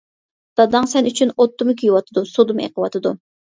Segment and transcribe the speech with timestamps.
[0.59, 3.17] داداڭ سەن ئۈچۈن ئوتتىمۇ كۆيۈۋاتىدۇ، سۇدىمۇ ئېقىۋاتىدۇ.